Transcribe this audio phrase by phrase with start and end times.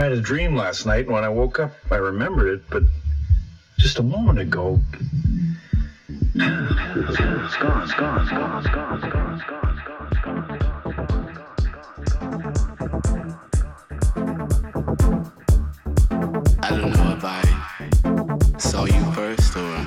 [0.00, 2.84] I had a dream last night, and when I woke up, I remembered it, but
[3.78, 4.80] just a moment ago.
[6.08, 9.76] It's gone, it's gone, it's gone, it's gone, it's gone, it's gone,
[12.00, 12.40] it's gone.
[16.62, 17.42] I don't know if I
[18.58, 19.84] saw you first or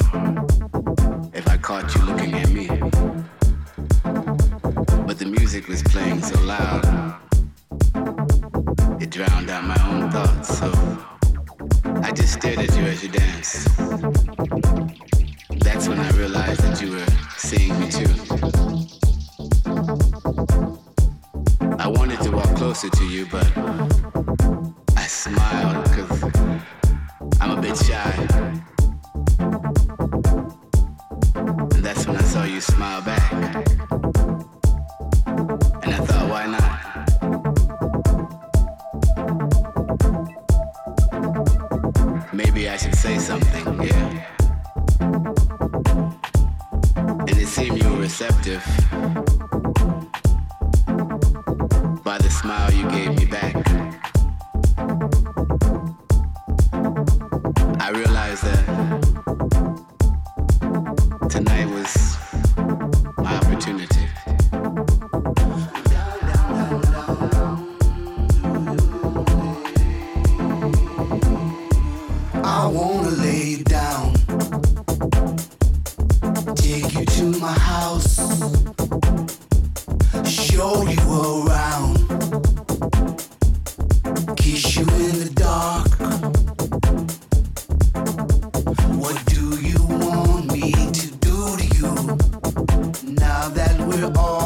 [1.34, 2.68] if I caught you looking at me.
[5.08, 6.86] But the music was playing so loud,
[9.02, 10.72] it drowned out my own thoughts, so
[12.04, 13.66] I just stared at you as you danced.
[15.66, 18.14] That's when I realized that you were seeing me too.
[21.80, 23.52] I wanted to walk closer to you, but
[24.96, 25.53] I smiled.
[94.06, 94.43] all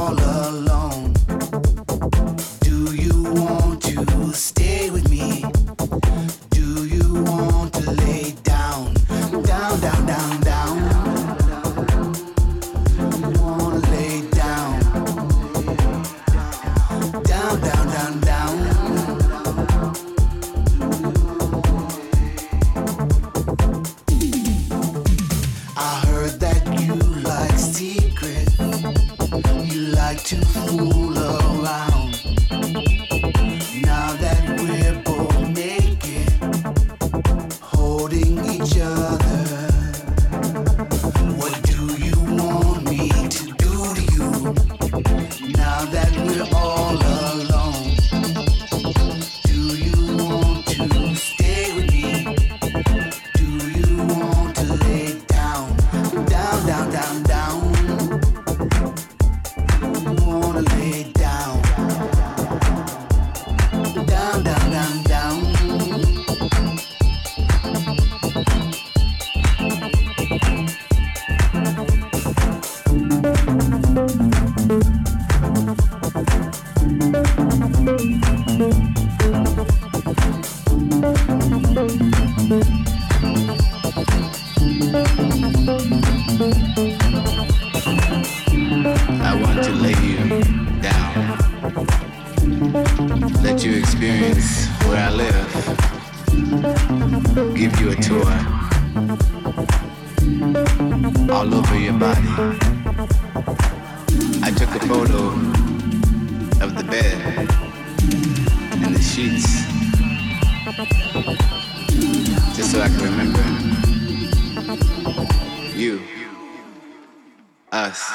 [117.77, 118.11] us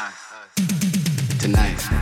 [1.38, 2.01] tonight.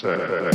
[0.00, 0.49] Sir.